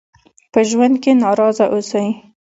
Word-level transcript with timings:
په 0.51 0.59
ژوند 0.69 0.95
کې 1.03 1.11
ناراضه 1.23 1.65
اوسئ. 1.73 2.07